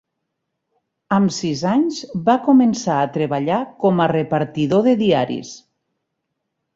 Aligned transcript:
Amb 1.17 1.33
sis 1.39 1.59
anys, 1.71 1.99
va 2.29 2.37
començar 2.47 2.95
a 3.01 3.11
treballar 3.17 3.59
com 3.83 4.01
a 4.07 4.07
repartidor 4.13 4.83
de 4.89 4.95
diaris. 5.03 5.53